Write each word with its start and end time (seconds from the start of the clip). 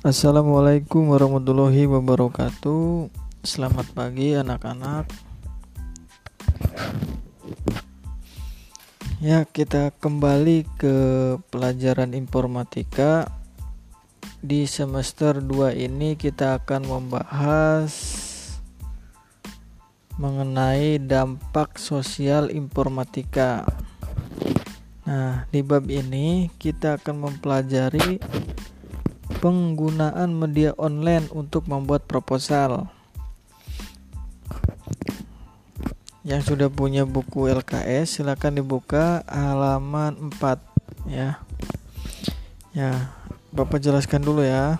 Assalamualaikum 0.00 1.12
warahmatullahi 1.12 1.84
wabarakatuh. 1.84 3.12
Selamat 3.44 3.84
pagi 3.92 4.32
anak-anak. 4.32 5.04
Ya, 9.20 9.44
kita 9.44 9.92
kembali 10.00 10.64
ke 10.80 10.96
pelajaran 11.52 12.16
informatika. 12.16 13.28
Di 14.40 14.64
semester 14.64 15.44
2 15.44 15.76
ini 15.76 16.16
kita 16.16 16.64
akan 16.64 16.80
membahas 16.88 17.92
mengenai 20.16 20.96
dampak 20.96 21.76
sosial 21.76 22.48
informatika. 22.48 23.68
Nah, 25.04 25.44
di 25.52 25.60
bab 25.60 25.92
ini 25.92 26.48
kita 26.56 26.96
akan 26.96 27.28
mempelajari 27.28 28.39
penggunaan 29.40 30.36
media 30.36 30.76
online 30.76 31.26
untuk 31.32 31.64
membuat 31.64 32.04
proposal. 32.04 32.92
Yang 36.20 36.52
sudah 36.52 36.68
punya 36.68 37.08
buku 37.08 37.48
LKS 37.48 38.20
silakan 38.20 38.60
dibuka 38.60 39.24
halaman 39.24 40.30
4 40.36 41.08
ya. 41.08 41.40
Ya, 42.76 43.16
Bapak 43.50 43.80
jelaskan 43.80 44.20
dulu 44.20 44.44
ya. 44.44 44.76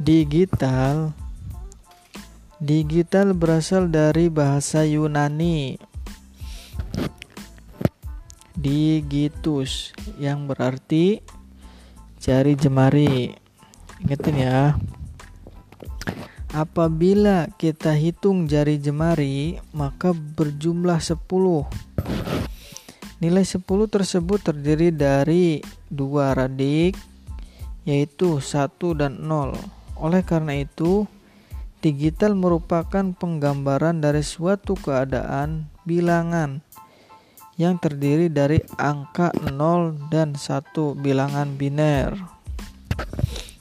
Digital 0.00 1.12
Digital 2.56 3.36
berasal 3.36 3.92
dari 3.92 4.32
bahasa 4.32 4.88
Yunani 4.88 5.89
digitus 8.60 9.96
yang 10.20 10.44
berarti 10.44 11.24
jari 12.20 12.52
jemari. 12.52 13.32
Ingetin 14.04 14.36
ya. 14.36 14.76
Apabila 16.52 17.48
kita 17.56 17.96
hitung 17.96 18.44
jari 18.50 18.76
jemari, 18.76 19.56
maka 19.72 20.12
berjumlah 20.12 21.00
10. 21.00 21.64
Nilai 23.20 23.44
10 23.44 23.64
tersebut 23.88 24.40
terdiri 24.40 24.92
dari 24.92 25.60
dua 25.88 26.32
radik 26.32 26.96
yaitu 27.88 28.44
1 28.44 28.92
dan 28.96 29.24
0. 29.24 29.56
Oleh 30.00 30.20
karena 30.24 30.60
itu, 30.60 31.08
digital 31.80 32.36
merupakan 32.36 33.12
penggambaran 33.16 34.04
dari 34.04 34.20
suatu 34.20 34.76
keadaan 34.76 35.68
bilangan 35.88 36.60
yang 37.60 37.76
terdiri 37.76 38.32
dari 38.32 38.64
angka 38.80 39.36
0 39.36 40.08
dan 40.08 40.32
1 40.32 40.96
bilangan 40.96 41.60
biner. 41.60 42.16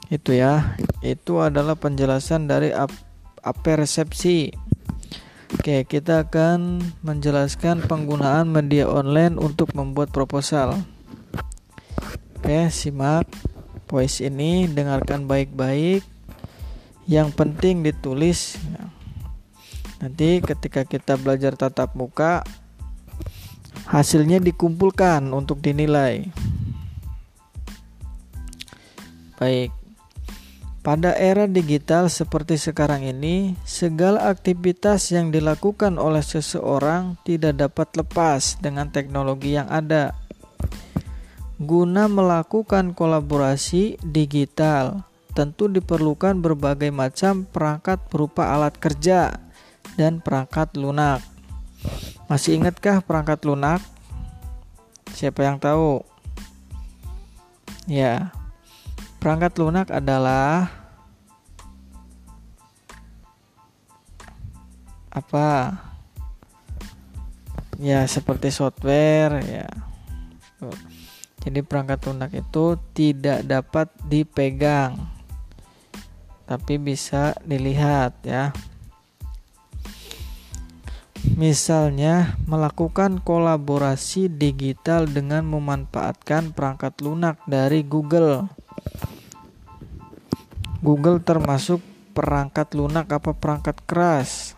Itu 0.07 0.31
ya, 0.31 0.79
itu 1.03 1.43
adalah 1.43 1.75
penjelasan 1.75 2.47
dari 2.47 2.71
ap 2.71 2.95
apersepsi. 3.43 4.55
Oke, 5.59 5.83
kita 5.83 6.31
akan 6.31 6.79
menjelaskan 7.03 7.83
penggunaan 7.83 8.47
media 8.47 8.87
online 8.87 9.35
untuk 9.35 9.75
membuat 9.75 10.15
proposal. 10.15 10.79
Oke, 12.39 12.71
simak 12.71 13.27
voice 13.91 14.23
ini, 14.23 14.71
dengarkan 14.71 15.27
baik-baik. 15.27 16.07
Yang 17.03 17.29
penting 17.35 17.83
ditulis. 17.83 18.55
Nanti 19.99 20.39
ketika 20.39 20.87
kita 20.87 21.19
belajar 21.19 21.59
tatap 21.59 21.97
muka, 21.97 22.45
hasilnya 23.89 24.37
dikumpulkan 24.37 25.33
untuk 25.33 25.65
dinilai. 25.65 26.29
Baik. 29.41 29.73
Pada 30.79 31.11
era 31.11 31.43
digital 31.43 32.07
seperti 32.07 32.55
sekarang 32.55 33.03
ini, 33.03 33.57
segala 33.67 34.31
aktivitas 34.31 35.11
yang 35.11 35.27
dilakukan 35.27 35.99
oleh 35.99 36.23
seseorang 36.23 37.19
tidak 37.27 37.59
dapat 37.59 37.99
lepas 37.99 38.55
dengan 38.63 38.87
teknologi 38.87 39.59
yang 39.59 39.67
ada. 39.67 40.15
Guna 41.59 42.07
melakukan 42.07 42.95
kolaborasi 42.95 43.99
digital, 43.99 45.03
tentu 45.35 45.67
diperlukan 45.67 46.39
berbagai 46.39 46.95
macam 46.95 47.43
perangkat 47.43 47.99
berupa 48.07 48.55
alat 48.55 48.79
kerja 48.79 49.35
dan 49.99 50.23
perangkat 50.23 50.79
lunak. 50.79 51.19
Masih 52.29 52.59
ingatkah 52.59 53.01
perangkat 53.01 53.41
lunak? 53.47 53.81
Siapa 55.17 55.43
yang 55.43 55.57
tahu? 55.57 56.05
Ya, 57.89 58.29
perangkat 59.17 59.57
lunak 59.57 59.89
adalah 59.89 60.69
apa? 65.09 65.79
Ya, 67.81 68.05
seperti 68.05 68.53
software 68.53 69.41
ya. 69.41 69.67
Jadi 71.39 71.63
perangkat 71.63 72.03
lunak 72.05 72.35
itu 72.35 72.75
tidak 72.91 73.47
dapat 73.47 73.87
dipegang, 74.05 74.99
tapi 76.43 76.75
bisa 76.75 77.33
dilihat 77.47 78.19
ya. 78.27 78.51
Misalnya, 81.37 82.39
melakukan 82.49 83.21
kolaborasi 83.21 84.31
digital 84.31 85.05
dengan 85.05 85.45
memanfaatkan 85.45 86.55
perangkat 86.55 86.97
lunak 87.05 87.37
dari 87.45 87.85
Google. 87.85 88.49
Google 90.79 91.19
termasuk 91.19 91.83
perangkat 92.15 92.73
lunak 92.73 93.11
apa 93.11 93.35
perangkat 93.35 93.77
keras. 93.83 94.55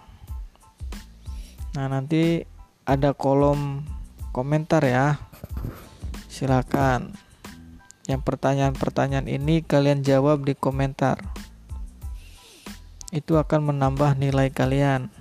Nah, 1.73 1.89
nanti 1.89 2.45
ada 2.85 3.11
kolom 3.11 3.83
komentar 4.31 4.85
ya. 4.85 5.19
Silakan. 6.31 7.15
Yang 8.07 8.21
pertanyaan-pertanyaan 8.27 9.27
ini 9.27 9.63
kalian 9.65 10.03
jawab 10.03 10.43
di 10.47 10.55
komentar. 10.55 11.21
Itu 13.11 13.35
akan 13.35 13.75
menambah 13.75 14.15
nilai 14.15 14.51
kalian. 14.51 15.11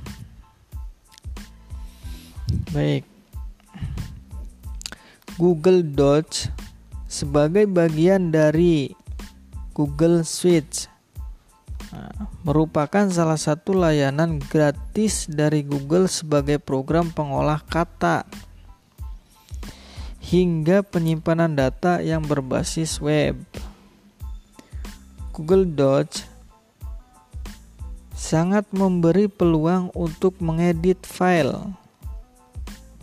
Baik. 2.71 3.05
Google 5.41 5.81
Docs 5.87 6.53
sebagai 7.11 7.65
bagian 7.65 8.31
dari 8.31 8.93
Google 9.73 10.23
Suite 10.23 10.87
nah, 11.91 12.29
merupakan 12.45 13.09
salah 13.09 13.41
satu 13.41 13.73
layanan 13.73 14.37
gratis 14.39 15.25
dari 15.27 15.65
Google 15.65 16.07
sebagai 16.13 16.61
program 16.61 17.09
pengolah 17.11 17.65
kata 17.65 18.29
hingga 20.21 20.87
penyimpanan 20.87 21.57
data 21.57 21.99
yang 22.05 22.23
berbasis 22.23 23.03
web. 23.03 23.41
Google 25.35 25.65
Docs 25.67 26.29
sangat 28.13 28.69
memberi 28.77 29.27
peluang 29.27 29.89
untuk 29.97 30.37
mengedit 30.39 31.03
file 31.09 31.80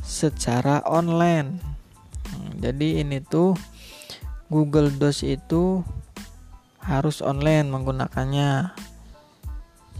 secara 0.08 0.80
online. 0.88 1.60
Hmm, 2.32 2.64
jadi 2.64 3.04
ini 3.04 3.20
tuh 3.20 3.60
Google 4.48 4.88
Docs 4.96 5.28
itu 5.28 5.84
harus 6.80 7.20
online 7.20 7.68
menggunakannya. 7.68 8.72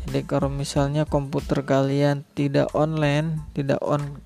Jadi 0.08 0.24
kalau 0.24 0.48
misalnya 0.48 1.04
komputer 1.04 1.68
kalian 1.68 2.24
tidak 2.32 2.72
online, 2.72 3.44
tidak 3.52 3.84
on 3.84 4.24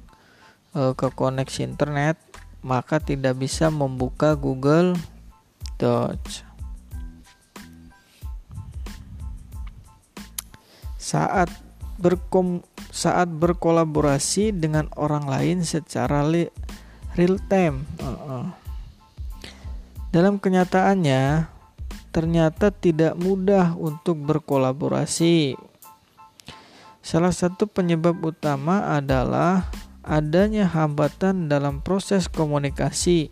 e, 0.77 0.93
ke 0.93 1.09
koneksi 1.09 1.65
internet, 1.65 2.21
maka 2.61 3.01
tidak 3.01 3.41
bisa 3.41 3.73
membuka 3.73 4.37
Google 4.37 4.93
Docs. 5.81 6.45
Saat 11.01 11.49
berkom 12.01 12.65
saat 12.89 13.29
berkolaborasi 13.29 14.51
dengan 14.51 14.89
orang 14.97 15.29
lain 15.29 15.57
secara 15.61 16.25
real 17.15 17.37
time. 17.47 17.85
Dalam 20.11 20.41
kenyataannya, 20.41 21.47
ternyata 22.11 22.73
tidak 22.73 23.15
mudah 23.15 23.77
untuk 23.79 24.19
berkolaborasi. 24.19 25.55
Salah 26.99 27.31
satu 27.31 27.65
penyebab 27.65 28.19
utama 28.19 28.91
adalah 28.91 29.71
adanya 30.03 30.67
hambatan 30.67 31.47
dalam 31.47 31.79
proses 31.79 32.27
komunikasi. 32.27 33.31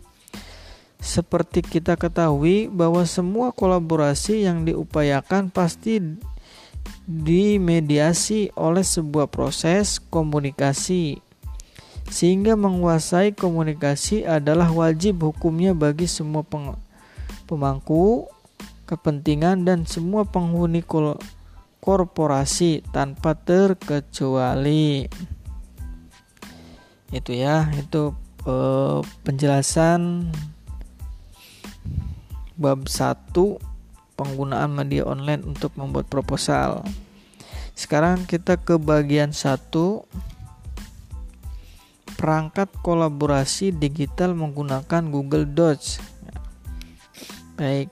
Seperti 1.00 1.64
kita 1.64 1.96
ketahui 1.96 2.68
bahwa 2.68 3.04
semua 3.08 3.52
kolaborasi 3.56 4.44
yang 4.44 4.68
diupayakan 4.68 5.48
pasti 5.48 6.00
dimediasi 7.08 8.52
oleh 8.56 8.84
sebuah 8.84 9.30
proses 9.32 10.00
komunikasi. 10.00 11.22
Sehingga 12.10 12.58
menguasai 12.58 13.36
komunikasi 13.36 14.26
adalah 14.26 14.66
wajib 14.74 15.22
hukumnya 15.22 15.72
bagi 15.72 16.10
semua 16.10 16.42
pemangku 17.46 18.26
kepentingan 18.90 19.62
dan 19.62 19.86
semua 19.86 20.26
penghuni 20.26 20.82
korporasi 21.78 22.82
tanpa 22.90 23.38
terkecuali. 23.38 25.06
Itu 27.14 27.30
ya, 27.30 27.70
itu 27.78 28.10
eh, 28.46 28.98
penjelasan 29.22 30.34
bab 32.58 32.90
1 32.90 33.69
penggunaan 34.20 34.68
media 34.68 35.08
online 35.08 35.40
untuk 35.48 35.72
membuat 35.80 36.12
proposal. 36.12 36.84
Sekarang 37.72 38.28
kita 38.28 38.60
ke 38.60 38.76
bagian 38.76 39.32
1 39.32 39.72
perangkat 42.20 42.68
kolaborasi 42.84 43.72
digital 43.72 44.36
menggunakan 44.36 45.08
Google 45.08 45.48
Docs. 45.48 46.04
Baik, 47.56 47.88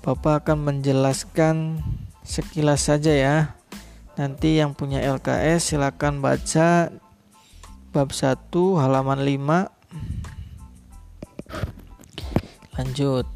Bapak 0.00 0.48
akan 0.48 0.64
menjelaskan 0.64 1.84
sekilas 2.24 2.88
saja 2.88 3.12
ya. 3.12 3.36
Nanti 4.16 4.56
yang 4.56 4.72
punya 4.72 5.04
LKS 5.04 5.76
silakan 5.76 6.24
baca 6.24 6.88
bab 7.92 8.08
1 8.08 8.48
halaman 8.80 9.20
5. 9.20 9.79
Lanjut. 12.80 13.28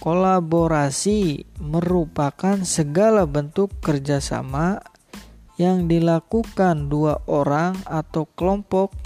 Kolaborasi 0.00 1.44
merupakan 1.60 2.56
segala 2.64 3.28
bentuk 3.28 3.68
kerjasama 3.84 4.80
yang 5.60 5.84
dilakukan 5.84 6.88
dua 6.88 7.20
orang 7.28 7.76
atau 7.84 8.24
kelompok 8.32 8.96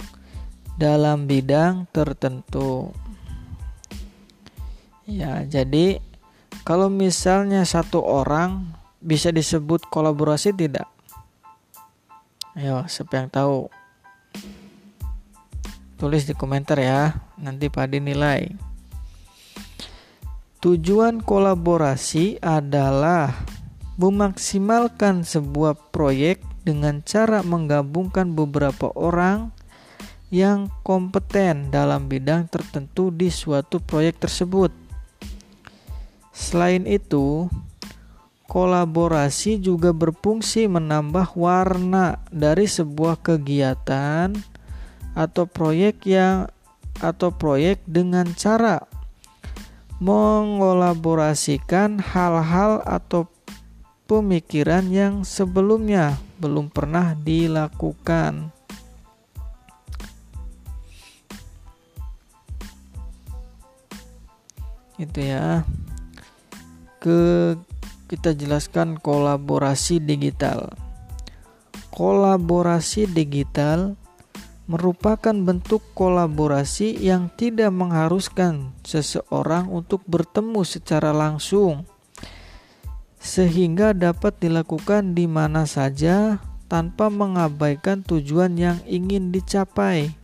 dalam 0.79 1.27
bidang 1.27 1.83
tertentu. 1.91 2.95
Ya, 5.03 5.43
jadi 5.43 5.99
kalau 6.63 6.87
misalnya 6.87 7.67
satu 7.67 7.99
orang 7.99 8.71
bisa 9.03 9.35
disebut 9.35 9.83
kolaborasi 9.91 10.55
tidak? 10.55 10.87
Ayo, 12.55 12.87
siapa 12.87 13.19
yang 13.19 13.27
tahu? 13.27 13.67
Tulis 15.99 16.23
di 16.23 16.31
komentar 16.39 16.79
ya, 16.79 17.19
nanti 17.35 17.67
Padi 17.67 17.99
nilai. 17.99 18.70
Tujuan 20.61 21.25
kolaborasi 21.25 22.37
adalah 22.37 23.33
memaksimalkan 23.97 25.25
sebuah 25.25 25.89
proyek 25.89 26.37
dengan 26.61 27.01
cara 27.01 27.41
menggabungkan 27.41 28.37
beberapa 28.37 28.93
orang 28.93 29.49
yang 30.29 30.69
kompeten 30.85 31.73
dalam 31.73 32.05
bidang 32.05 32.45
tertentu 32.45 33.09
di 33.09 33.33
suatu 33.33 33.81
proyek 33.81 34.21
tersebut. 34.21 34.69
Selain 36.29 36.85
itu, 36.85 37.49
kolaborasi 38.45 39.57
juga 39.57 39.89
berfungsi 39.97 40.69
menambah 40.69 41.33
warna 41.33 42.21
dari 42.29 42.69
sebuah 42.69 43.17
kegiatan 43.17 44.37
atau 45.17 45.43
proyek 45.49 46.05
yang 46.05 46.53
atau 47.01 47.33
proyek 47.33 47.81
dengan 47.89 48.29
cara 48.37 48.90
mengolaborasikan 50.01 52.01
hal-hal 52.01 52.81
atau 52.89 53.29
pemikiran 54.09 54.89
yang 54.89 55.21
sebelumnya 55.21 56.17
belum 56.41 56.73
pernah 56.73 57.13
dilakukan. 57.13 58.49
Itu 64.97 65.21
ya 65.21 65.69
ke 66.97 67.53
kita 68.09 68.33
jelaskan 68.33 68.97
kolaborasi 68.97 70.01
digital. 70.01 70.73
Kolaborasi 71.93 73.05
digital 73.05 74.00
merupakan 74.69 75.33
bentuk 75.33 75.81
kolaborasi 75.97 76.97
yang 77.01 77.33
tidak 77.33 77.73
mengharuskan 77.73 78.73
seseorang 78.85 79.67
untuk 79.69 80.05
bertemu 80.05 80.61
secara 80.61 81.09
langsung, 81.11 81.85
sehingga 83.21 83.93
dapat 83.93 84.37
dilakukan 84.41 85.13
di 85.13 85.25
mana 85.25 85.69
saja 85.69 86.41
tanpa 86.71 87.11
mengabaikan 87.11 87.99
tujuan 88.05 88.55
yang 88.55 88.79
ingin 88.87 89.29
dicapai. 89.35 90.15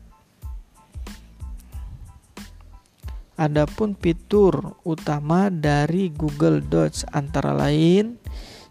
Adapun 3.38 3.94
fitur 3.94 4.82
utama 4.82 5.54
dari 5.54 6.10
Google 6.10 6.58
Docs 6.64 7.06
antara 7.14 7.54
lain 7.54 8.18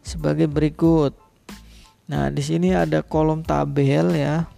sebagai 0.02 0.50
berikut. 0.50 1.14
Nah, 2.10 2.34
di 2.34 2.42
sini 2.42 2.74
ada 2.74 3.02
kolom 3.06 3.46
tabel 3.46 4.18
ya. 4.18 4.55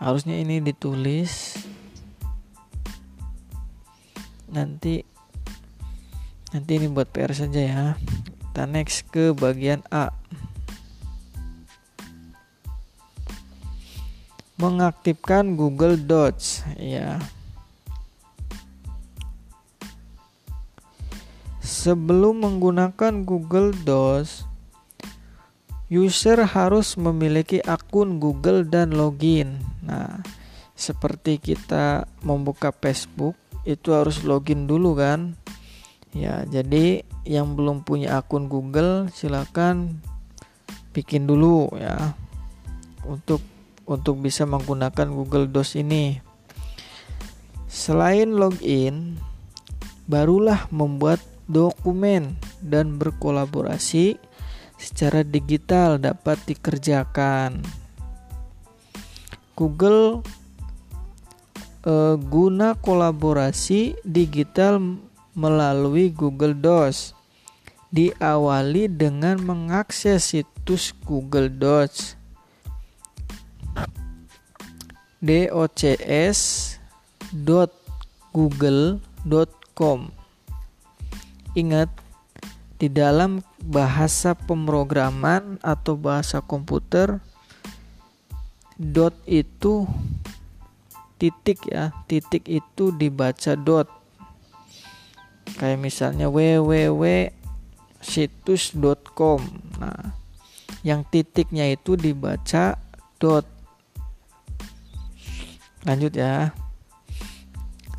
Harusnya 0.00 0.40
ini 0.40 0.64
ditulis. 0.64 1.60
Nanti 4.48 5.04
nanti 6.56 6.70
ini 6.80 6.88
buat 6.88 7.12
PR 7.12 7.36
saja 7.36 7.60
ya. 7.60 7.84
Kita 8.50 8.64
next 8.64 9.12
ke 9.12 9.36
bagian 9.36 9.84
A. 9.92 10.10
mengaktifkan 14.60 15.56
Google 15.56 15.96
Docs 15.96 16.68
ya. 16.76 17.16
Sebelum 21.64 22.44
menggunakan 22.44 23.24
Google 23.24 23.72
Docs, 23.72 24.49
user 25.90 26.46
harus 26.46 26.94
memiliki 26.94 27.58
akun 27.66 28.22
Google 28.22 28.62
dan 28.62 28.94
login. 28.94 29.58
Nah, 29.82 30.22
seperti 30.78 31.42
kita 31.42 32.06
membuka 32.22 32.70
Facebook 32.70 33.34
itu 33.66 33.92
harus 33.92 34.22
login 34.22 34.70
dulu 34.70 34.94
kan? 34.94 35.34
Ya, 36.14 36.46
jadi 36.46 37.02
yang 37.26 37.58
belum 37.58 37.82
punya 37.82 38.22
akun 38.22 38.46
Google 38.46 39.10
silakan 39.12 40.00
bikin 40.90 41.26
dulu 41.26 41.70
ya 41.78 42.18
untuk 43.06 43.38
untuk 43.86 44.22
bisa 44.22 44.46
menggunakan 44.46 45.10
Google 45.10 45.50
Docs 45.50 45.82
ini. 45.82 46.22
Selain 47.70 48.30
login, 48.34 49.18
barulah 50.06 50.70
membuat 50.70 51.22
dokumen 51.50 52.38
dan 52.62 52.98
berkolaborasi 52.98 54.29
secara 54.80 55.20
digital 55.20 56.00
dapat 56.00 56.40
dikerjakan. 56.48 57.60
Google 59.52 60.24
eh, 61.84 62.16
guna 62.16 62.72
kolaborasi 62.80 64.00
digital 64.00 64.80
melalui 65.36 66.08
Google 66.08 66.56
Docs 66.56 67.12
diawali 67.92 68.88
dengan 68.88 69.36
mengakses 69.44 70.32
situs 70.32 70.96
Google 71.04 71.52
Docs 71.52 72.16
docs.google.com. 77.30 79.98
Ingat, 81.52 81.92
di 82.80 82.88
dalam 82.88 83.44
bahasa 83.60 84.32
pemrograman 84.32 85.60
atau 85.60 86.00
bahasa 86.00 86.40
komputer, 86.40 87.20
dot 88.80 89.12
itu 89.28 89.84
titik 91.20 91.68
ya, 91.68 91.92
titik 92.08 92.48
itu 92.48 92.88
dibaca 92.96 93.52
dot. 93.52 93.92
Kayak 95.60 95.78
misalnya 95.84 96.32
www 96.32 97.36
situs.com. 98.00 99.44
Nah, 99.76 100.16
yang 100.80 101.04
titiknya 101.04 101.68
itu 101.68 102.00
dibaca 102.00 102.80
dot 103.20 103.44
Lanjut 105.84 106.12
ya. 106.12 106.52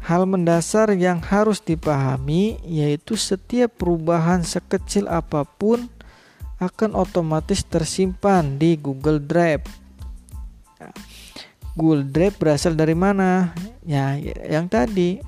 Hal 0.01 0.25
mendasar 0.25 0.91
yang 0.97 1.21
harus 1.21 1.61
dipahami 1.61 2.57
yaitu 2.65 3.13
setiap 3.13 3.77
perubahan 3.77 4.41
sekecil 4.41 5.05
apa 5.05 5.45
pun 5.45 5.87
akan 6.61 6.93
otomatis 6.93 7.65
tersimpan 7.65 8.57
di 8.57 8.77
Google 8.77 9.17
Drive. 9.21 9.65
Ya. 10.77 10.89
Google 11.73 12.05
Drive 12.05 12.37
berasal 12.37 12.73
dari 12.77 12.97
mana? 12.97 13.53
Ya, 13.85 14.13
yang 14.45 14.69
tadi 14.69 15.21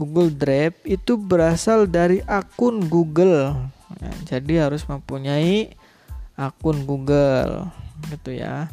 Google 0.00 0.32
Drive 0.32 0.80
itu 0.88 1.16
berasal 1.20 1.84
dari 1.88 2.24
akun 2.24 2.86
Google. 2.88 3.56
Ya, 4.00 4.12
jadi 4.36 4.68
harus 4.68 4.84
mempunyai 4.88 5.76
akun 6.34 6.82
Google, 6.82 7.70
gitu 8.10 8.34
ya. 8.34 8.68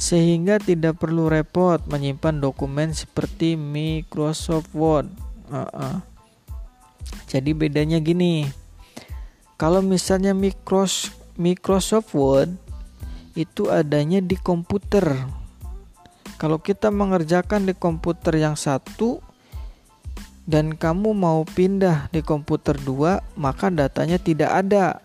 Sehingga 0.00 0.56
tidak 0.56 0.96
perlu 0.96 1.28
repot 1.28 1.84
menyimpan 1.84 2.40
dokumen 2.40 2.96
seperti 2.96 3.52
Microsoft 3.52 4.72
Word. 4.72 5.12
Uh 5.52 5.68
-uh. 5.68 5.96
Jadi 7.28 7.52
bedanya 7.52 8.00
gini, 8.00 8.48
kalau 9.60 9.84
misalnya 9.84 10.32
Microsoft 11.36 12.16
Word 12.16 12.56
itu 13.36 13.68
adanya 13.68 14.24
di 14.24 14.40
komputer. 14.40 15.20
Kalau 16.40 16.56
kita 16.56 16.88
mengerjakan 16.88 17.68
di 17.68 17.76
komputer 17.76 18.40
yang 18.40 18.56
satu 18.56 19.20
dan 20.48 20.72
kamu 20.72 21.12
mau 21.12 21.44
pindah 21.44 22.08
di 22.08 22.24
komputer 22.24 22.80
dua, 22.80 23.20
maka 23.36 23.68
datanya 23.68 24.16
tidak 24.16 24.48
ada, 24.48 25.04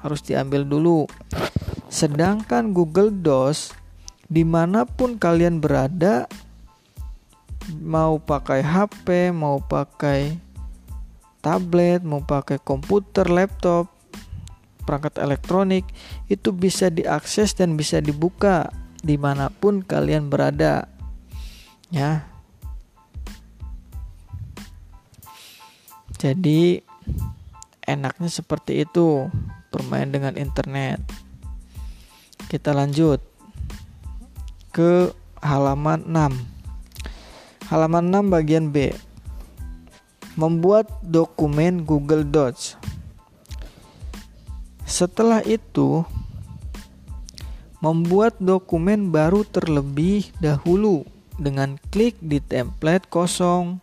harus 0.00 0.24
diambil 0.24 0.64
dulu. 0.64 1.04
Sedangkan 1.92 2.72
Google 2.72 3.12
Docs 3.12 3.79
di 4.30 4.46
mana 4.46 4.86
pun 4.86 5.18
kalian 5.18 5.58
berada 5.58 6.30
mau 7.82 8.22
pakai 8.22 8.62
HP 8.62 9.34
mau 9.34 9.58
pakai 9.58 10.38
tablet 11.42 12.06
mau 12.06 12.22
pakai 12.22 12.62
komputer 12.62 13.26
laptop 13.26 13.90
perangkat 14.86 15.18
elektronik 15.18 15.86
itu 16.30 16.54
bisa 16.54 16.88
diakses 16.90 17.58
dan 17.58 17.74
bisa 17.74 17.98
dibuka 17.98 18.70
di 19.00 19.16
mana 19.16 19.48
pun 19.48 19.80
kalian 19.80 20.28
berada 20.28 20.88
ya. 21.94 22.26
Jadi 26.20 26.84
enaknya 27.88 28.28
seperti 28.28 28.84
itu 28.84 29.30
bermain 29.72 30.10
dengan 30.12 30.36
internet. 30.36 31.00
Kita 32.50 32.76
lanjut 32.76 33.29
ke 34.70 35.10
halaman 35.42 36.06
6. 36.06 37.70
Halaman 37.74 38.06
6 38.06 38.30
bagian 38.30 38.70
B. 38.70 38.94
Membuat 40.38 40.86
dokumen 41.02 41.82
Google 41.82 42.22
Docs. 42.22 42.78
Setelah 44.86 45.42
itu, 45.42 46.06
membuat 47.82 48.38
dokumen 48.38 49.10
baru 49.10 49.42
terlebih 49.42 50.30
dahulu 50.38 51.02
dengan 51.34 51.74
klik 51.90 52.14
di 52.22 52.38
template 52.38 53.10
kosong. 53.10 53.82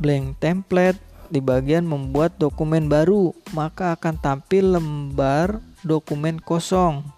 Blank 0.00 0.40
template 0.40 1.00
di 1.28 1.44
bagian 1.44 1.84
membuat 1.84 2.40
dokumen 2.40 2.88
baru, 2.88 3.36
maka 3.52 3.92
akan 4.00 4.16
tampil 4.16 4.80
lembar 4.80 5.60
dokumen 5.84 6.40
kosong 6.40 7.17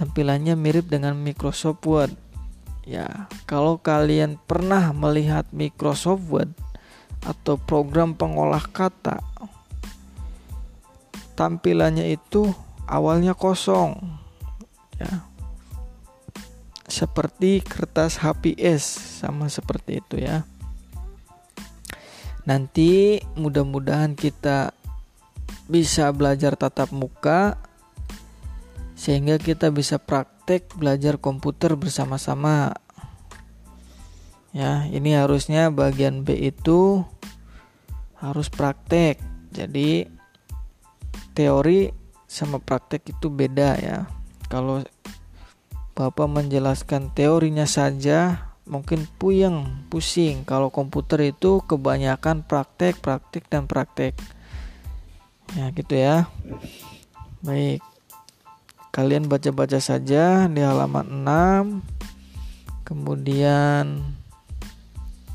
tampilannya 0.00 0.56
mirip 0.56 0.88
dengan 0.88 1.12
Microsoft 1.12 1.84
Word. 1.84 2.16
Ya, 2.88 3.28
kalau 3.44 3.76
kalian 3.76 4.40
pernah 4.48 4.96
melihat 4.96 5.44
Microsoft 5.52 6.24
Word 6.32 6.56
atau 7.20 7.60
program 7.60 8.16
pengolah 8.16 8.64
kata, 8.64 9.20
tampilannya 11.36 12.16
itu 12.16 12.48
awalnya 12.88 13.36
kosong. 13.36 14.00
Ya. 14.96 15.28
Seperti 16.88 17.60
kertas 17.60 18.24
HPS 18.24 19.20
sama 19.20 19.52
seperti 19.52 20.00
itu 20.00 20.16
ya. 20.16 20.48
Nanti 22.48 23.20
mudah-mudahan 23.36 24.16
kita 24.16 24.72
bisa 25.68 26.08
belajar 26.10 26.56
tatap 26.56 26.88
muka 26.90 27.69
sehingga 29.00 29.40
kita 29.40 29.72
bisa 29.72 29.96
praktek 29.96 30.76
belajar 30.76 31.16
komputer 31.16 31.72
bersama-sama. 31.72 32.76
Ya, 34.52 34.84
ini 34.92 35.16
harusnya 35.16 35.72
bagian 35.72 36.20
B 36.20 36.36
itu 36.36 37.00
harus 38.20 38.52
praktek. 38.52 39.16
Jadi 39.56 40.04
teori 41.32 41.88
sama 42.28 42.60
praktek 42.60 43.16
itu 43.16 43.32
beda 43.32 43.80
ya. 43.80 44.04
Kalau 44.52 44.84
Bapak 45.96 46.28
menjelaskan 46.28 47.16
teorinya 47.16 47.64
saja 47.64 48.52
mungkin 48.68 49.08
puyeng, 49.16 49.88
pusing. 49.88 50.44
Kalau 50.44 50.68
komputer 50.68 51.32
itu 51.32 51.64
kebanyakan 51.64 52.44
praktek, 52.44 53.00
praktek 53.00 53.48
dan 53.48 53.64
praktek. 53.64 54.12
Ya, 55.56 55.72
gitu 55.72 55.96
ya. 55.96 56.28
Baik. 57.40 57.89
Kalian 58.90 59.30
baca-baca 59.30 59.78
saja 59.78 60.50
di 60.50 60.58
halaman 60.66 61.22
6. 61.22 62.82
Kemudian 62.82 64.02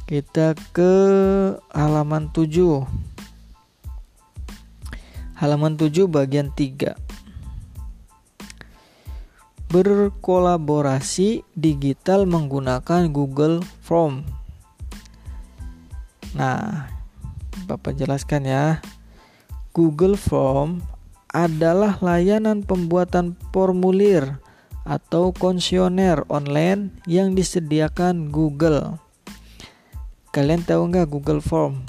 kita 0.03 0.59
ke 0.75 0.93
halaman 1.71 2.35
7. 2.35 2.83
Halaman 5.39 5.79
7 5.79 6.11
bagian 6.11 6.51
3. 6.51 6.99
Berkolaborasi 9.71 11.47
digital 11.55 12.27
menggunakan 12.27 13.07
Google 13.07 13.63
Form. 13.79 14.27
Nah, 16.35 16.91
Bapak 17.65 17.95
jelaskan 17.95 18.45
ya. 18.45 18.83
Google 19.71 20.19
Form 20.19 20.83
adalah 21.35 21.99
layanan 21.99 22.63
pembuatan 22.63 23.35
formulir 23.51 24.39
atau 24.87 25.35
konsioner 25.35 26.23
online 26.31 26.95
yang 27.03 27.35
disediakan 27.35 28.31
Google. 28.31 28.95
Kalian 30.31 30.63
tahu 30.63 30.87
nggak 30.87 31.11
Google 31.11 31.43
Form? 31.43 31.83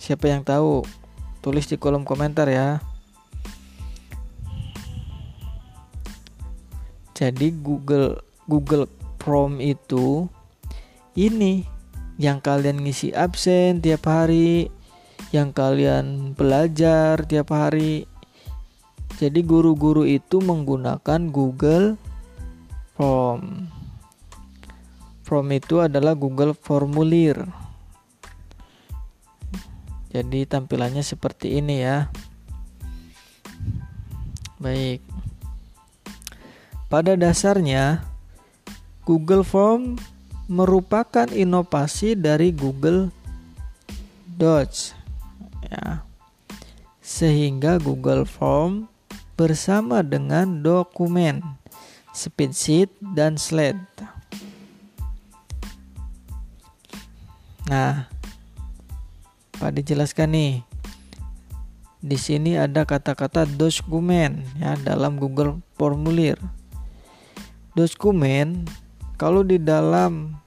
Siapa 0.00 0.32
yang 0.32 0.40
tahu? 0.40 0.80
Tulis 1.44 1.68
di 1.68 1.76
kolom 1.76 2.08
komentar 2.08 2.48
ya. 2.48 2.80
Jadi 7.12 7.52
Google 7.60 8.16
Google 8.48 8.88
Form 9.20 9.60
itu 9.60 10.24
ini 11.12 11.68
yang 12.16 12.40
kalian 12.40 12.80
ngisi 12.80 13.12
absen 13.12 13.84
tiap 13.84 14.08
hari, 14.08 14.72
yang 15.30 15.54
kalian 15.54 16.34
belajar 16.34 17.22
tiap 17.26 17.54
hari. 17.54 18.06
Jadi 19.18 19.46
guru-guru 19.46 20.02
itu 20.02 20.42
menggunakan 20.42 21.30
Google 21.30 21.94
Form. 22.98 23.70
Form 25.22 25.48
itu 25.54 25.78
adalah 25.78 26.18
Google 26.18 26.50
Formulir. 26.58 27.46
Jadi 30.10 30.42
tampilannya 30.50 31.06
seperti 31.06 31.62
ini 31.62 31.86
ya. 31.86 32.10
Baik. 34.58 34.98
Pada 36.90 37.14
dasarnya 37.14 38.02
Google 39.06 39.46
Form 39.46 39.94
merupakan 40.50 41.30
inovasi 41.30 42.18
dari 42.18 42.50
Google 42.50 43.14
Docs 44.26 44.99
ya. 45.66 46.04
Sehingga 47.00 47.80
Google 47.80 48.24
Form 48.28 48.86
bersama 49.34 50.04
dengan 50.04 50.60
dokumen, 50.60 51.40
spreadsheet 52.12 52.92
dan 53.00 53.40
slide. 53.40 53.80
Nah, 57.70 58.10
Pak 59.60 59.76
dijelaskan 59.76 60.32
nih. 60.32 60.54
Di 62.00 62.16
sini 62.16 62.56
ada 62.56 62.88
kata-kata 62.88 63.44
dokumen 63.44 64.40
ya 64.56 64.72
dalam 64.80 65.20
Google 65.20 65.60
Formulir. 65.76 66.40
Dokumen 67.76 68.64
kalau 69.20 69.44
di 69.44 69.60
dalam 69.60 70.40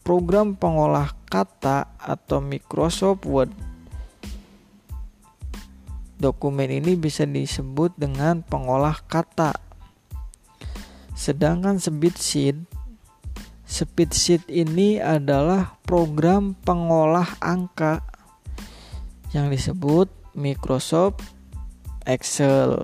program 0.00 0.56
pengolah 0.56 1.12
kata 1.28 1.92
atau 2.00 2.40
Microsoft 2.40 3.28
Word 3.28 3.52
Dokumen 6.18 6.70
ini 6.70 6.94
bisa 6.94 7.26
disebut 7.26 7.94
dengan 7.98 8.40
pengolah 8.46 9.02
kata. 9.06 9.54
Sedangkan 11.14 11.78
spreadsheet 11.78 12.74
Spreadsheet 13.64 14.44
ini 14.52 15.00
adalah 15.00 15.80
program 15.88 16.52
pengolah 16.62 17.26
angka 17.40 18.04
yang 19.32 19.48
disebut 19.48 20.06
Microsoft 20.36 21.24
Excel. 22.04 22.76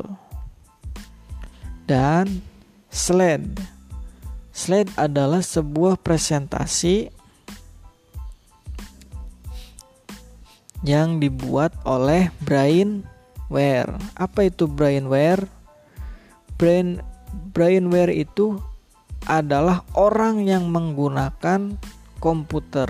Dan 1.85 2.43
slide. 2.89 3.61
Slide 4.51 4.91
adalah 4.99 5.45
sebuah 5.45 6.01
presentasi 6.01 7.13
yang 10.81 11.21
dibuat 11.21 11.77
oleh 11.85 12.33
Brain 12.41 13.05
Brainware. 13.50 13.99
Apa 14.14 14.47
itu 14.47 14.71
brainware? 14.71 15.42
Brain 16.54 17.02
brainware 17.50 18.14
itu 18.14 18.62
adalah 19.26 19.83
orang 19.99 20.47
yang 20.47 20.71
menggunakan 20.71 21.75
komputer. 22.23 22.87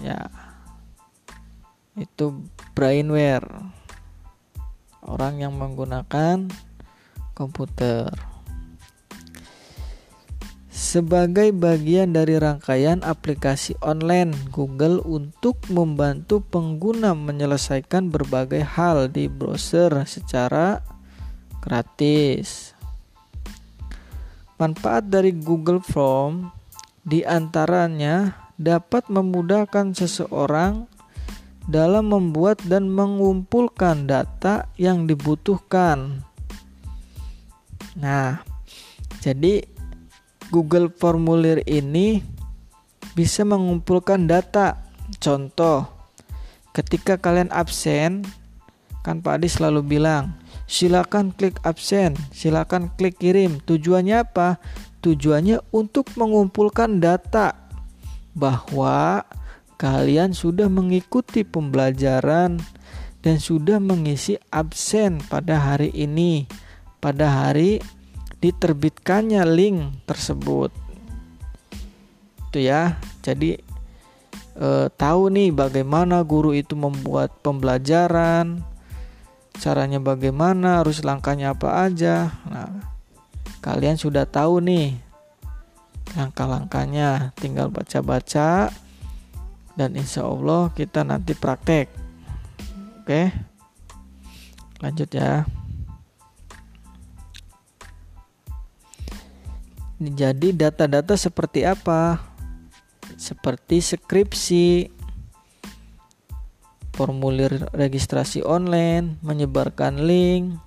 Ya. 0.00 0.32
Itu 2.00 2.48
brainware. 2.72 3.44
Orang 5.04 5.44
yang 5.44 5.52
menggunakan 5.60 6.48
komputer. 7.36 8.08
Sebagai 10.74 11.54
bagian 11.54 12.18
dari 12.18 12.34
rangkaian 12.34 12.98
aplikasi 13.06 13.78
online 13.78 14.34
Google 14.50 14.98
untuk 15.06 15.62
membantu 15.70 16.42
pengguna 16.42 17.14
menyelesaikan 17.14 18.10
berbagai 18.10 18.66
hal 18.66 19.06
di 19.06 19.30
browser 19.30 20.02
secara 20.02 20.82
gratis. 21.62 22.74
Manfaat 24.58 25.06
dari 25.14 25.30
Google 25.30 25.78
Form 25.78 26.50
di 27.06 27.22
antaranya 27.22 28.34
dapat 28.58 29.06
memudahkan 29.06 29.94
seseorang 29.94 30.90
dalam 31.70 32.10
membuat 32.10 32.58
dan 32.66 32.90
mengumpulkan 32.90 34.10
data 34.10 34.66
yang 34.74 35.06
dibutuhkan. 35.06 36.26
Nah, 37.94 38.42
jadi 39.22 39.73
Google 40.48 40.92
Formulir 40.92 41.62
ini 41.64 42.20
bisa 43.14 43.46
mengumpulkan 43.46 44.26
data. 44.26 44.80
Contoh, 45.20 45.88
ketika 46.74 47.20
kalian 47.20 47.52
absen, 47.54 48.26
kan 49.06 49.20
Pak 49.20 49.40
Adi 49.40 49.48
selalu 49.48 49.84
bilang, 49.84 50.34
silakan 50.66 51.30
klik 51.36 51.60
absen, 51.62 52.16
silakan 52.32 52.90
klik 52.96 53.20
kirim. 53.20 53.60
Tujuannya 53.62 54.24
apa? 54.24 54.58
Tujuannya 55.04 55.60
untuk 55.70 56.08
mengumpulkan 56.16 56.98
data 56.98 57.52
bahwa 58.32 59.22
kalian 59.76 60.32
sudah 60.32 60.66
mengikuti 60.72 61.44
pembelajaran 61.44 62.58
dan 63.20 63.36
sudah 63.40 63.80
mengisi 63.80 64.40
absen 64.48 65.20
pada 65.28 65.60
hari 65.60 65.92
ini, 65.92 66.48
pada 67.04 67.28
hari 67.28 67.80
diterbitkannya 68.44 69.40
link 69.48 70.04
tersebut. 70.04 70.68
Itu 72.52 72.60
ya. 72.60 73.00
Jadi 73.24 73.56
eh, 74.60 74.86
tahu 74.92 75.32
nih 75.32 75.48
bagaimana 75.48 76.20
guru 76.20 76.52
itu 76.52 76.76
membuat 76.76 77.40
pembelajaran, 77.40 78.60
caranya 79.56 79.96
bagaimana, 79.96 80.84
harus 80.84 81.00
langkahnya 81.00 81.56
apa 81.56 81.88
aja. 81.88 82.36
Nah, 82.44 82.84
kalian 83.64 83.96
sudah 83.96 84.28
tahu 84.28 84.60
nih 84.60 85.00
langkah-langkahnya, 86.12 87.32
tinggal 87.40 87.72
baca-baca 87.72 88.68
dan 89.74 89.90
insya 89.96 90.28
Allah 90.28 90.68
kita 90.76 91.00
nanti 91.00 91.32
praktek. 91.32 91.88
Oke, 93.00 93.32
lanjut 94.84 95.08
ya. 95.08 95.48
Jadi 100.12 100.52
data-data 100.52 101.16
seperti 101.16 101.64
apa? 101.64 102.20
Seperti 103.16 103.80
skripsi, 103.80 104.92
formulir 106.92 107.64
registrasi 107.72 108.44
online, 108.44 109.16
menyebarkan 109.24 110.04
link, 110.04 110.60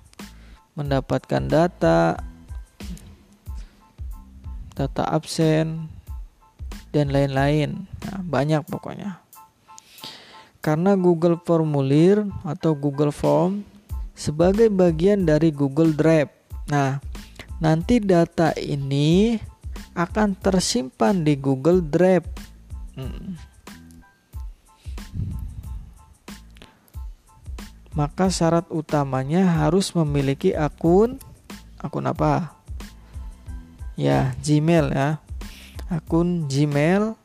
mendapatkan 0.74 1.46
data, 1.46 2.18
data 4.74 5.04
absen, 5.06 5.86
dan 6.92 7.10
lain-lain. 7.12 7.86
Nah, 8.06 8.18
banyak 8.22 8.62
pokoknya. 8.66 9.20
Karena 10.58 10.98
Google 10.98 11.38
Formulir 11.40 12.26
atau 12.42 12.74
Google 12.74 13.14
Form 13.14 13.64
sebagai 14.12 14.68
bagian 14.68 15.24
dari 15.24 15.54
Google 15.54 15.94
Drive. 15.94 16.28
Nah, 16.68 17.00
nanti 17.58 17.98
data 17.98 18.54
ini 18.54 19.38
akan 19.98 20.38
tersimpan 20.38 21.26
di 21.26 21.34
Google 21.34 21.82
Drive. 21.82 22.26
Hmm. 22.94 23.34
Maka 27.98 28.30
syarat 28.30 28.70
utamanya 28.70 29.42
harus 29.42 29.90
memiliki 29.90 30.54
akun 30.54 31.18
akun 31.82 32.06
apa? 32.06 32.54
Ya, 33.98 34.38
Gmail 34.38 34.94
ya. 34.94 35.18
Akun 35.90 36.46
Gmail 36.46 37.18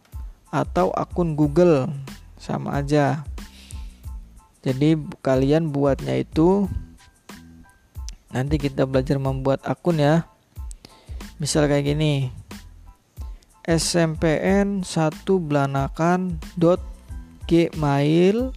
atau 0.50 0.90
akun 0.98 1.38
Google 1.38 1.94
sama 2.42 2.82
aja. 2.82 3.22
Jadi 4.66 4.98
kalian 5.22 5.70
buatnya 5.70 6.24
itu 6.24 6.66
nanti 8.34 8.58
kita 8.58 8.90
belajar 8.90 9.22
membuat 9.22 9.62
akun 9.64 10.02
ya. 10.02 10.26
Misal 11.38 11.70
kayak 11.70 11.94
gini. 11.94 12.34
Smpn 13.64 14.84
1 14.84 15.24
belanakan 15.24 16.36
dot 16.60 16.84
gmail 17.48 18.52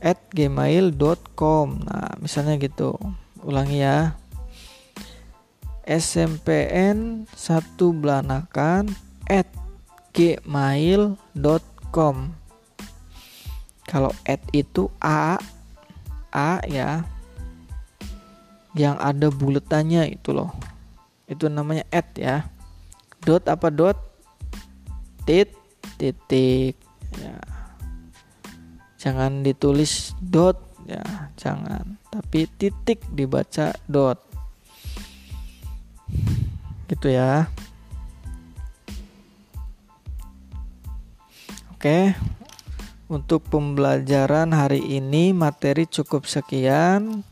at 0.00 0.16
gmail.com 0.32 1.66
nah 1.84 2.16
misalnya 2.16 2.56
gitu. 2.56 2.96
Ulangi 3.44 3.84
ya. 3.84 4.16
Smpn 5.84 7.28
1 7.28 7.76
belanakan 7.76 8.88
at 9.28 9.52
gmail.com 10.16 11.34
kalau 13.84 14.10
at 14.24 14.40
itu 14.56 14.88
a 15.04 15.36
a 16.32 16.64
ya 16.64 17.04
yang 18.74 18.98
ada 18.98 19.30
buletannya 19.30 20.10
itu 20.10 20.34
loh. 20.34 20.50
Itu 21.30 21.46
namanya 21.46 21.86
add 21.94 22.10
ya. 22.18 22.50
Dot 23.22 23.46
apa 23.46 23.70
dot? 23.70 23.96
Tit 25.24 25.54
titik 25.96 26.76
ya. 27.16 27.38
Jangan 28.98 29.46
ditulis 29.46 30.12
dot 30.18 30.58
ya 30.84 31.00
jangan. 31.38 31.96
Tapi 32.10 32.50
titik 32.58 33.06
dibaca 33.14 33.72
dot. 33.86 34.18
Gitu 36.90 37.14
ya. 37.14 37.46
Oke. 41.72 42.18
Untuk 43.04 43.46
pembelajaran 43.52 44.50
hari 44.50 44.80
ini 44.80 45.36
materi 45.36 45.84
cukup 45.84 46.24
sekian 46.24 47.22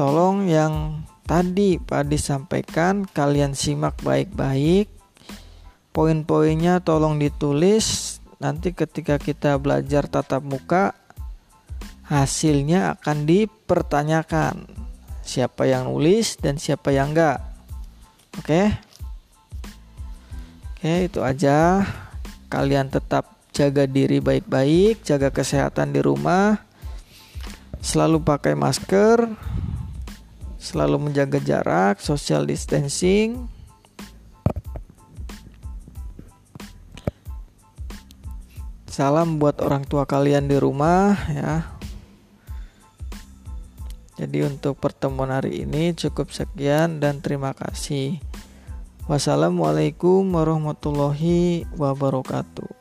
tolong 0.00 0.48
yang 0.48 1.04
tadi 1.28 1.76
Pak 1.76 2.08
Adi 2.08 2.16
sampaikan 2.16 3.04
kalian 3.04 3.52
simak 3.52 4.00
baik-baik. 4.00 4.88
Poin-poinnya 5.92 6.80
tolong 6.80 7.20
ditulis. 7.20 8.16
Nanti 8.40 8.72
ketika 8.72 9.20
kita 9.20 9.60
belajar 9.60 10.08
tatap 10.08 10.40
muka 10.40 10.96
hasilnya 12.08 12.96
akan 12.96 13.28
dipertanyakan. 13.28 14.64
Siapa 15.20 15.68
yang 15.68 15.92
nulis 15.92 16.40
dan 16.40 16.56
siapa 16.56 16.96
yang 16.96 17.12
enggak. 17.12 17.44
Oke? 18.40 18.72
Oke, 20.80 21.12
itu 21.12 21.20
aja. 21.20 21.84
Kalian 22.48 22.88
tetap 22.88 23.36
jaga 23.52 23.84
diri 23.84 24.24
baik-baik, 24.24 25.04
jaga 25.04 25.28
kesehatan 25.28 25.92
di 25.92 26.00
rumah. 26.00 26.56
Selalu 27.84 28.24
pakai 28.24 28.56
masker, 28.56 29.28
selalu 30.60 31.08
menjaga 31.08 31.40
jarak, 31.40 32.04
social 32.04 32.44
distancing. 32.44 33.48
Salam 38.84 39.40
buat 39.40 39.56
orang 39.64 39.88
tua 39.88 40.04
kalian 40.04 40.44
di 40.44 40.60
rumah 40.60 41.16
ya. 41.32 41.80
Jadi 44.20 44.44
untuk 44.44 44.76
pertemuan 44.76 45.32
hari 45.32 45.64
ini 45.64 45.96
cukup 45.96 46.28
sekian 46.28 47.00
dan 47.00 47.24
terima 47.24 47.56
kasih. 47.56 48.20
Wassalamualaikum 49.08 50.28
warahmatullahi 50.28 51.64
wabarakatuh. 51.72 52.79